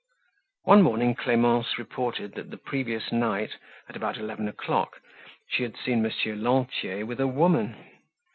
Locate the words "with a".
7.05-7.27